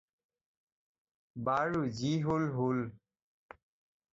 বাৰু 1.49 1.83
যি 1.99 2.11
হ'ল 2.25 2.49
হ'ল। 2.57 2.83